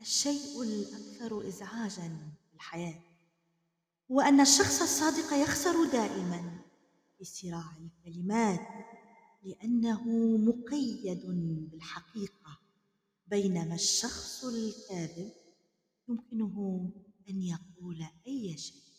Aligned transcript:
الشيء 0.00 0.62
الأكثر 0.62 1.48
إزعاجًا 1.48 2.32
في 2.48 2.54
الحياة 2.54 3.00
هو 4.10 4.20
أن 4.20 4.40
الشخص 4.40 4.82
الصادق 4.82 5.32
يخسر 5.32 5.84
دائمًا 5.92 6.60
في 7.18 7.24
صراع 7.24 7.76
الكلمات 7.76 8.60
لأنه 9.42 10.08
مقيد 10.36 11.26
بالحقيقة 11.70 12.60
بينما 13.26 13.74
الشخص 13.74 14.44
الكاذب 14.44 15.32
يمكنه 16.08 16.90
أن 17.28 17.42
يقول 17.42 18.06
أي 18.26 18.56
شيء. 18.58 18.89